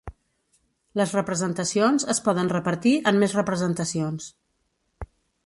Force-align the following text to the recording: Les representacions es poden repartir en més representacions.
Les 1.01 1.11
representacions 1.17 2.07
es 2.15 2.21
poden 2.29 2.49
repartir 2.55 2.95
en 3.13 3.21
més 3.25 3.37
representacions. 3.41 4.33